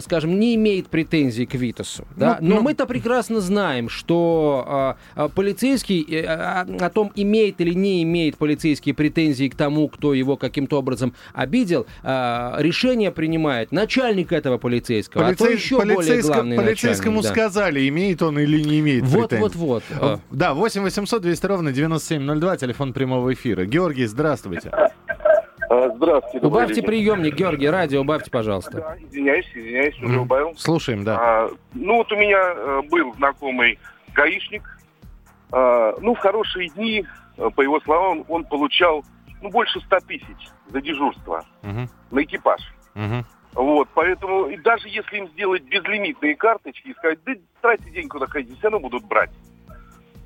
[0.00, 2.06] скажем, не имеет претензий к Витасу.
[2.16, 2.38] Да?
[2.40, 2.62] Ну, но ну...
[2.62, 9.48] мы-то прекрасно знаем, что а, полицейский э, о том, имеет или не имеет полицейские претензии
[9.48, 15.46] к тому, кто его каким-то образом обидел, э, решение принимает начальник этого полицейского, Полицей...
[15.46, 17.50] а то еще более главный Полицейскому начальник, да.
[17.50, 19.58] сказали, имеет он или не имеет вот, претензий.
[19.58, 20.20] Вот, вот, вот.
[20.30, 23.64] Да, 8 800 200 ровно 9702, телефон прямого эфира.
[23.64, 24.70] Георгий, здравствуйте.
[25.70, 26.46] А, здравствуйте.
[26.46, 26.84] Убавьте день.
[26.84, 28.78] приемник, Георгий, радио убавьте, пожалуйста.
[28.78, 30.22] Да, извиняюсь, извиняюсь, уже mm.
[30.22, 30.54] убавил.
[30.56, 31.18] Слушаем, да.
[31.20, 33.78] А, ну вот у меня э, был знакомый
[34.14, 34.77] гаишник, а,
[35.52, 37.04] ну, в хорошие дни,
[37.36, 39.04] э, по его словам, он получал
[39.40, 41.88] ну, больше 100 тысяч за дежурство uh-huh.
[42.10, 42.60] на экипаж.
[42.94, 43.24] Uh-huh.
[43.54, 48.26] Вот, поэтому, и даже если им сделать безлимитные карточки и сказать, да тратьте деньги куда
[48.26, 49.30] хотите, все равно будут брать.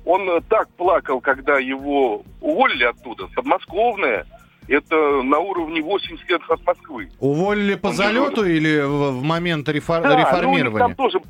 [0.05, 4.25] Он э, так плакал, когда его уволили оттуда, подмосковное,
[4.67, 7.09] это на уровне 80 лет от Москвы.
[7.19, 8.55] Уволили по он залету же...
[8.55, 10.01] или в, в момент рефор...
[10.01, 10.69] да, реформирования?
[10.69, 11.21] Ну, там тоже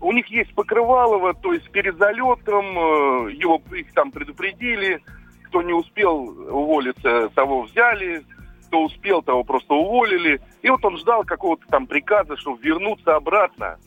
[0.00, 5.02] у них есть Покрывалово, то есть перед залетом э, его их там предупредили,
[5.44, 8.24] кто не успел уволиться, того взяли,
[8.66, 10.40] кто успел, того просто уволили.
[10.62, 13.78] И вот он ждал какого-то там приказа, чтобы вернуться обратно.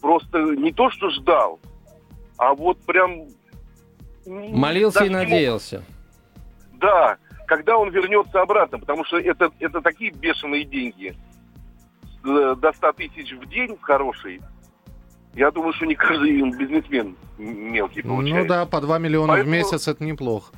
[0.00, 1.60] Просто не то, что ждал,
[2.36, 3.26] а вот прям...
[4.26, 5.76] Молился и надеялся.
[5.76, 6.80] Мог...
[6.80, 11.14] Да, когда он вернется обратно, потому что это, это такие бешеные деньги.
[12.24, 14.40] До 100 тысяч в день хороший,
[15.34, 18.42] я думаю, что не каждый бизнесмен мелкий ну получает.
[18.42, 19.50] Ну да, по 2 миллиона Поэтому...
[19.50, 20.52] в месяц это неплохо.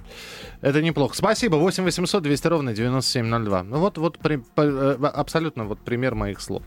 [0.60, 1.16] Это неплохо.
[1.16, 1.56] Спасибо.
[1.56, 3.62] 8 800 200 ровно 9702.
[3.62, 6.62] Ну вот, вот при, э, абсолютно вот пример моих слов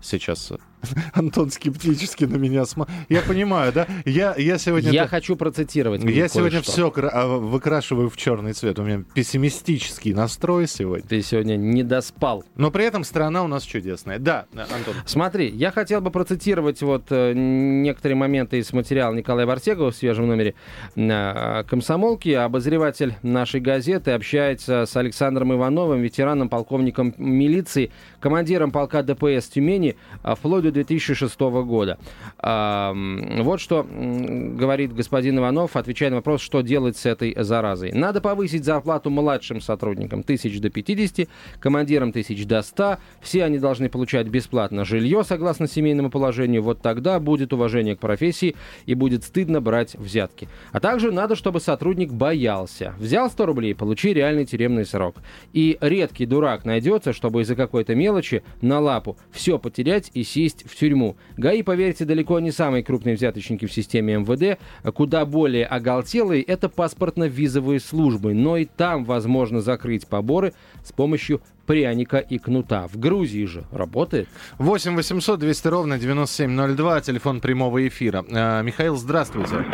[0.00, 0.52] сейчас
[1.12, 2.94] Антон скептически на меня смотрит.
[3.08, 3.86] Я понимаю, да?
[4.04, 4.90] Я, я сегодня...
[4.90, 6.02] Я хочу процитировать.
[6.04, 8.78] Я сегодня все а, выкрашиваю в черный цвет.
[8.78, 11.06] У меня пессимистический настрой сегодня.
[11.06, 12.44] Ты сегодня не доспал.
[12.56, 14.18] Но при этом страна у нас чудесная.
[14.18, 14.94] Да, Антон.
[15.06, 20.28] Смотри, я хотел бы процитировать вот э, некоторые моменты из материала Николая Вартегова в свежем
[20.28, 20.54] номере
[20.96, 22.30] э, «Комсомолки».
[22.30, 30.67] Обозреватель нашей газеты общается с Александром Ивановым, ветераном, полковником милиции, командиром полка ДПС Тюмени, вплоть
[30.70, 31.98] до 2006 года.
[32.42, 37.92] Вот что говорит господин Иванов, отвечая на вопрос, что делать с этой заразой.
[37.92, 41.28] Надо повысить зарплату младшим сотрудникам тысяч до 50,
[41.60, 42.98] командирам тысяч до 100.
[43.20, 46.62] Все они должны получать бесплатно жилье, согласно семейному положению.
[46.62, 50.48] Вот тогда будет уважение к профессии и будет стыдно брать взятки.
[50.72, 52.94] А также надо, чтобы сотрудник боялся.
[52.98, 55.16] Взял 100 рублей, получи реальный тюремный срок.
[55.52, 60.74] И редкий дурак найдется, чтобы из-за какой-то мелочи на лапу все потерять и сесть в
[60.74, 61.16] тюрьму.
[61.36, 64.58] ГАИ, поверьте, далеко не самые крупные взяточники в системе МВД.
[64.94, 68.34] Куда более оголтелые– это паспортно-визовые службы.
[68.34, 72.88] Но и там возможно закрыть поборы с помощью пряника и кнута.
[72.88, 74.28] В Грузии же работает.
[74.58, 78.24] 8 800 200 ровно 9702, телефон прямого эфира.
[78.28, 79.64] Э, Михаил, здравствуйте.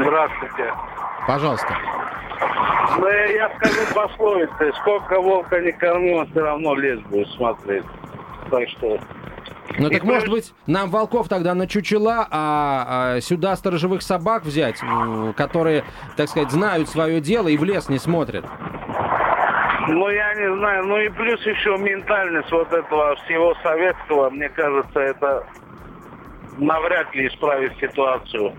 [0.00, 0.72] Здравствуйте.
[1.26, 1.76] Пожалуйста.
[2.98, 7.84] Ну, я скажу пословицы, сколько волка не кормил, он все равно лес будет смотреть.
[8.50, 8.98] Так что
[9.76, 14.80] ну так может быть нам волков тогда на чучела, а, а сюда сторожевых собак взять,
[15.36, 15.84] которые,
[16.16, 18.44] так сказать, знают свое дело и в лес не смотрят?
[19.88, 20.84] Ну, я не знаю.
[20.84, 25.46] Ну и плюс еще ментальность вот этого всего советского, мне кажется, это
[26.58, 28.52] навряд ли исправит ситуацию.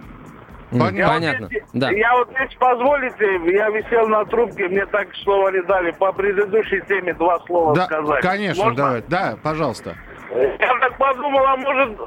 [0.72, 1.50] Понятно.
[1.52, 1.92] Я, да.
[1.92, 5.92] я вот, если позволите, я висел на трубке, мне так слова не дали.
[5.92, 8.22] По предыдущей теме два слова да, сказать.
[8.22, 8.78] Конечно, Можно?
[8.78, 9.04] давай.
[9.08, 9.96] Да, пожалуйста.
[10.32, 11.98] Я так подумал, а может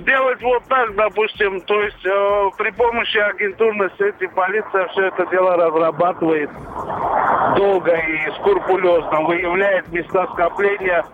[0.00, 5.56] сделать вот так, допустим, то есть э, при помощи агентурной сети полиция все это дело
[5.56, 6.50] разрабатывает
[7.56, 11.04] долго и скрупулезно, выявляет места скопления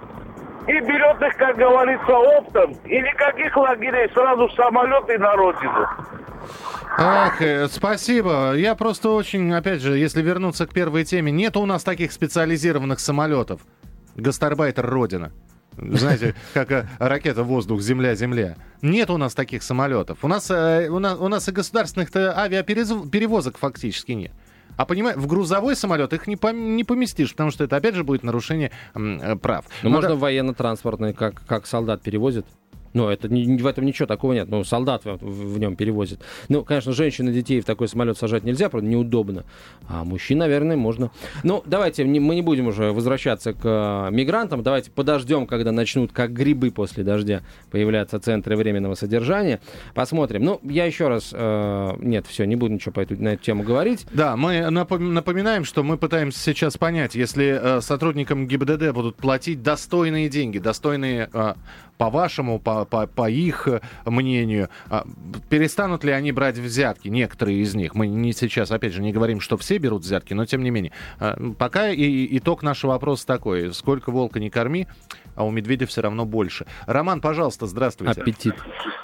[0.66, 5.88] и берет их, как говорится, оптом, и никаких лагерей, сразу в самолет и на родину.
[6.98, 8.54] Ах, э, спасибо.
[8.54, 13.00] Я просто очень, опять же, если вернуться к первой теме, нет у нас таких специализированных
[13.00, 13.62] самолетов.
[14.16, 15.32] Гастарбайтер Родина.
[15.80, 18.56] Знаете, как э, ракета воздух, земля, земля.
[18.82, 20.18] Нет у нас таких самолетов.
[20.22, 24.32] У нас, э, у нас, у нас и государственных-то авиаперевозок фактически нет.
[24.76, 28.04] А понимаешь, в грузовой самолет их не, пом- не поместишь, потому что это опять же
[28.04, 29.66] будет нарушение м, прав.
[29.82, 30.16] Ну, можно да...
[30.16, 32.46] военно-транспортный, как, как солдат перевозит.
[32.92, 34.48] Ну, это в этом ничего такого нет.
[34.48, 36.20] Ну, солдат в, в, нем перевозит.
[36.48, 39.44] Ну, конечно, женщин и детей в такой самолет сажать нельзя, правда, неудобно.
[39.88, 41.10] А мужчин, наверное, можно.
[41.44, 44.62] Ну, давайте, мы не будем уже возвращаться к э, мигрантам.
[44.62, 49.60] Давайте подождем, когда начнут, как грибы после дождя, появляться центры временного содержания.
[49.94, 50.44] Посмотрим.
[50.44, 51.30] Ну, я еще раз...
[51.32, 54.06] Э, нет, все, не буду ничего по эту, на эту тему говорить.
[54.12, 60.28] Да, мы напоминаем, что мы пытаемся сейчас понять, если э, сотрудникам ГИБДД будут платить достойные
[60.28, 61.54] деньги, достойные э,
[62.00, 65.04] по-вашему, по, по, по их э, мнению, а,
[65.50, 67.94] перестанут ли они брать взятки, некоторые из них?
[67.94, 70.92] Мы не сейчас, опять же, не говорим, что все берут взятки, но тем не менее.
[71.18, 73.74] А, пока и, итог нашего вопроса такой.
[73.74, 74.88] Сколько волка не корми,
[75.36, 76.66] а у медведя все равно больше.
[76.86, 78.20] Роман, пожалуйста, здравствуйте.
[78.20, 78.54] Аппетит.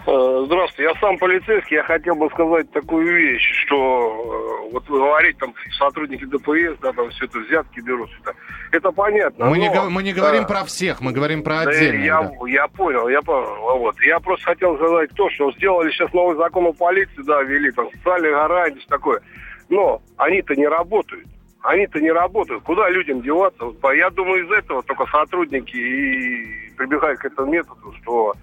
[0.07, 4.99] Э, здравствуйте, я сам полицейский, я хотел бы сказать такую вещь, что э, вот вы
[4.99, 8.35] говорите, там, сотрудники ДПС, да, там все это взятки берут, это,
[8.73, 9.47] это понятно.
[9.47, 12.01] Мы, но, не, мы не говорим да, про всех, мы говорим про отдельных.
[12.01, 12.49] Да, я, да.
[12.49, 14.01] я понял, я понял, вот.
[14.01, 17.91] Я просто хотел сказать то, что сделали сейчас новый закон о полиции, да, ввели там
[17.93, 19.21] социальные гарантии, такое,
[19.69, 21.27] но они-то не работают
[21.67, 22.63] они-то не работают.
[22.63, 23.65] Куда людям деваться?
[23.93, 28.35] Я думаю, из этого только сотрудники и прибегают к этому методу, что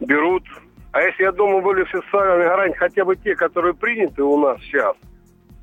[0.00, 0.44] берут.
[0.92, 4.60] А если, я думаю, были все социальные гарантии, хотя бы те, которые приняты у нас
[4.60, 4.96] сейчас,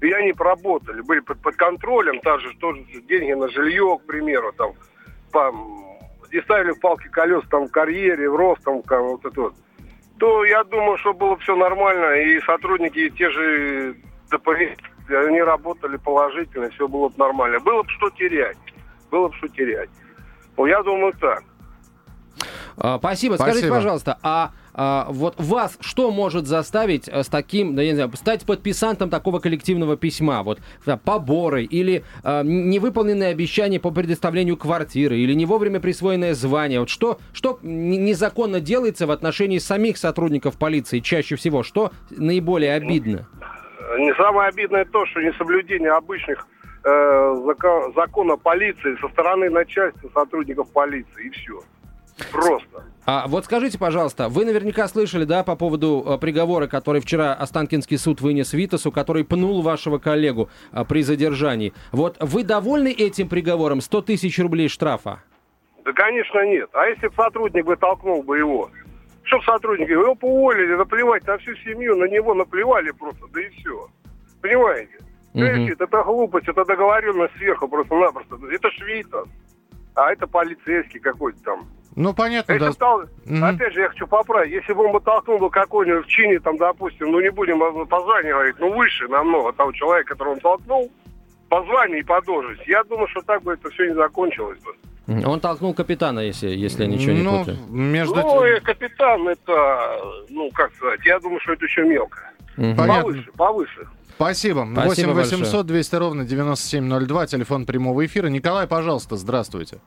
[0.01, 4.73] и они проработали, были под, под контролем, также тоже деньги на жилье, к примеру, там,
[5.31, 5.84] там
[6.29, 9.53] где ставили в палки колес там в карьере, в рост, там, вот это вот,
[10.19, 13.95] то я думаю, что было все нормально, и сотрудники, и те же
[14.31, 14.77] ДПС
[15.09, 17.59] они работали положительно, все было бы нормально.
[17.59, 18.57] Было бы что терять.
[19.11, 19.89] Было бы что терять.
[20.57, 21.43] Ну, я думаю, так.
[22.77, 23.35] А, спасибо.
[23.35, 23.51] Спасибо.
[23.51, 27.95] Скажите, пожалуйста, а, а вот вас что может заставить э, с таким, да, я не
[27.95, 30.43] знаю, стать подписантом такого коллективного письма?
[30.43, 36.81] Вот да, поборы или а, невыполненные обещания по предоставлению квартиры или не вовремя присвоенное звание?
[36.81, 41.63] Вот что, что незаконно делается в отношении самих сотрудников полиции чаще всего?
[41.63, 43.27] Что наиболее обидно?
[43.97, 46.45] Не самое обидное то, что несоблюдение обычных
[46.83, 51.61] э, закона полиции со стороны начальства сотрудников полиции, и все.
[52.31, 52.83] Просто.
[53.05, 57.97] А вот скажите, пожалуйста, вы наверняка слышали, да, по поводу э, приговора, который вчера Останкинский
[57.97, 61.73] суд вынес Витасу, который пнул вашего коллегу э, при задержании.
[61.91, 63.81] Вот вы довольны этим приговором?
[63.81, 65.21] 100 тысяч рублей штрафа?
[65.83, 66.69] Да, конечно, нет.
[66.73, 68.71] А если бы сотрудник бы толкнул бы его?
[69.23, 69.89] Что сотрудник?
[69.89, 73.87] Его поуволили, наплевать на всю семью, на него наплевали просто, да и все.
[74.41, 74.97] Понимаете?
[75.33, 78.37] Значит, это глупость, это договоренность сверху просто-напросто.
[78.49, 79.25] Это швейцар,
[79.93, 81.67] а это полицейский какой-то там.
[81.95, 82.71] Ну, понятно, Если да.
[82.85, 83.43] тол- Мгм.
[83.43, 84.51] Опять же, я хочу поправить.
[84.51, 87.85] Если бы он бы толкнул бы какой-нибудь в чине, там, допустим, ну не будем э,
[87.85, 90.91] по званию говорить, ну выше намного того человека, которого он толкнул,
[91.49, 92.69] по званию и по должности.
[92.69, 94.73] Я думаю, что так бы это все не закончилось бы.
[95.25, 97.57] Он толкнул капитана, если, если я ничего не Ну, путаю.
[97.69, 102.19] между ну, и капитан это, ну, как сказать, я думаю, что это еще мелко.
[102.57, 102.75] Мгм.
[102.75, 103.01] Понятно.
[103.03, 103.87] Повыше, повыше.
[104.15, 104.67] Спасибо.
[104.73, 105.63] Спасибо 8 800 большое.
[105.63, 108.27] 200 ровно 9702, телефон прямого эфира.
[108.27, 109.77] Николай, пожалуйста, здравствуйте.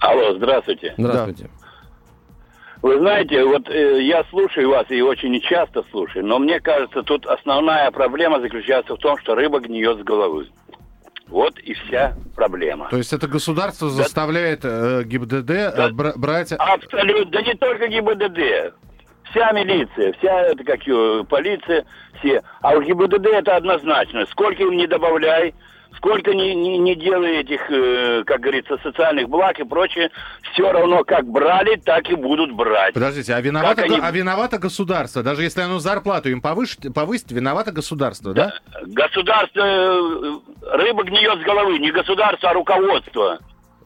[0.00, 0.94] Алло, здравствуйте.
[0.96, 1.50] Здравствуйте.
[2.80, 7.26] Вы знаете, вот э, я слушаю вас и очень часто слушаю, но мне кажется, тут
[7.26, 10.48] основная проблема заключается в том, что рыба гниет с головы.
[11.26, 12.88] Вот и вся проблема.
[12.88, 16.52] То есть это государство заставляет э, ГИБДД э, бра- брать...
[16.52, 18.74] Абсолютно, да не только ГИБДД.
[19.30, 21.84] Вся милиция, вся это как ее, полиция,
[22.20, 22.42] все.
[22.62, 24.24] А у ГИБДД это однозначно.
[24.30, 25.52] Сколько им не добавляй,
[25.96, 30.10] сколько не, не, не делай этих, э, как говорится, социальных благ и прочее,
[30.52, 32.94] все равно как брали, так и будут брать.
[32.94, 35.22] Подождите, а виновато, они- а виновато государство?
[35.22, 38.52] Даже если оно зарплату им повысит, повысит виновато государство, да?
[38.86, 40.32] Государство, э,
[40.72, 43.38] рыба гниет с головы, не государство, а руководство.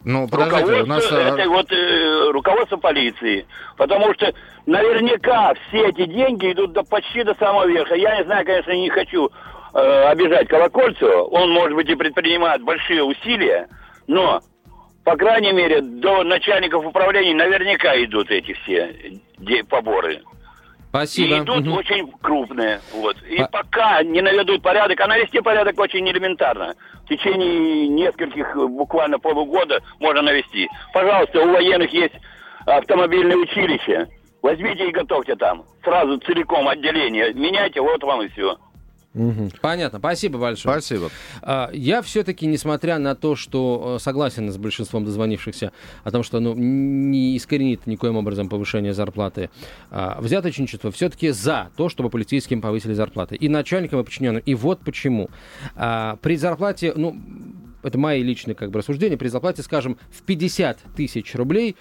[0.05, 1.05] Ну, подождите, у нас...
[1.05, 3.47] Руководство, э, это вот э, руководство полиции.
[3.77, 4.35] Потому что
[4.67, 7.95] наверняка все эти деньги идут до, почти до самого верха.
[7.95, 9.31] Я не знаю, конечно, не хочу
[9.75, 11.23] э, обижать Колокольцева.
[11.23, 13.69] Он, может быть, и предпринимает большие усилия,
[14.07, 14.41] но,
[15.05, 18.95] по крайней мере, до начальников управления наверняка идут эти все
[19.69, 20.23] поборы.
[20.91, 21.37] Спасибо.
[21.37, 21.73] И идут Мгм.
[21.73, 22.81] очень крупные.
[22.93, 23.17] Вот.
[23.27, 26.75] И А- пока не наведут порядок, а навести порядок очень элементарно.
[27.05, 30.69] В течение нескольких, э, буквально полугода можно навести.
[30.93, 32.15] Пожалуйста, у военных есть
[32.67, 34.07] автомобильное училище.
[34.43, 35.65] Возьмите и готовьте там.
[35.83, 37.33] Сразу целиком отделение.
[37.33, 38.57] Меняйте, вот вам и все.
[39.61, 40.81] Понятно, спасибо большое.
[40.81, 41.11] Спасибо.
[41.43, 46.41] А, Я все-таки, несмотря на то, что э, согласен с большинством дозвонившихся о том, что
[46.41, 49.51] ну, не искоренит никоим образом повышение зарплаты
[49.91, 53.37] а, взяточничество, все-таки за то, чтобы полицейским повысили зарплаты.
[53.37, 54.43] И начальникам, и подчиненным.
[54.47, 55.29] И вот почему.
[55.77, 57.17] А, При зарплате, ну,
[57.83, 61.77] это мои личные как бы рассуждения, при зарплате, скажем, в 50 тысяч рублей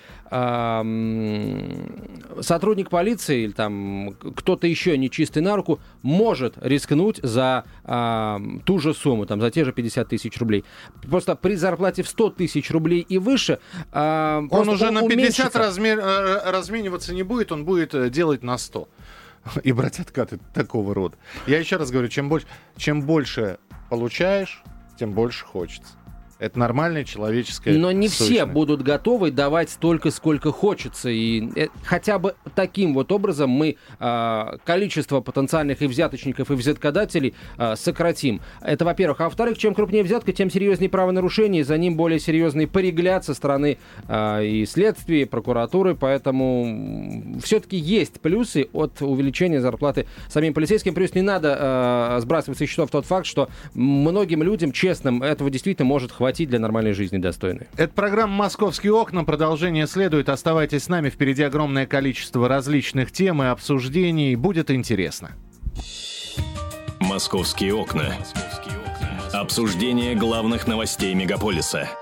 [2.41, 8.93] сотрудник полиции или там кто-то еще нечистый на руку может рискнуть за а, ту же
[8.93, 10.65] сумму, там, за те же 50 тысяч рублей.
[11.09, 13.59] Просто при зарплате в 100 тысяч рублей и выше
[13.91, 15.59] а, Он уже на 50 уменьшится.
[15.59, 18.87] размер, э, размениваться не будет, он будет э, делать на 100.
[19.63, 21.17] И брать откаты такого рода.
[21.47, 24.63] Я еще раз говорю, чем больше, чем больше получаешь,
[24.99, 25.93] тем больше хочется.
[26.41, 28.47] Это нормальная человеческая Но не все сущность.
[28.47, 31.09] будут готовы давать столько, сколько хочется.
[31.09, 37.35] И э, хотя бы таким вот образом мы а, количество потенциальных и взяточников, и взяткодателей
[37.59, 38.41] а, сократим.
[38.59, 39.21] Это во-первых.
[39.21, 43.35] А во-вторых, чем крупнее взятка, тем серьезнее правонарушение, и за ним более серьезный перегляд со
[43.35, 43.77] стороны
[44.07, 45.93] а, и следствия, и прокуратуры.
[45.93, 50.95] Поэтому все-таки есть плюсы от увеличения зарплаты самим полицейским.
[50.95, 56.11] Плюс не надо сбрасывать со счетов тот факт, что многим людям, честным, этого действительно может
[56.31, 57.67] хватить для нормальной жизни достойной.
[57.75, 59.25] Это программа «Московские окна».
[59.25, 60.29] Продолжение следует.
[60.29, 61.09] Оставайтесь с нами.
[61.09, 64.37] Впереди огромное количество различных тем и обсуждений.
[64.37, 65.31] Будет интересно.
[67.01, 68.15] «Московские окна».
[69.33, 71.89] Обсуждение главных новостей мегаполиса–